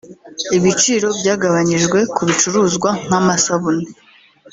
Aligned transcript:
Ibiciro 0.57 1.07
byagabanyijwe 1.19 1.99
ku 2.15 2.21
bicuruzwa 2.27 2.89
nk’amasabune 3.05 3.87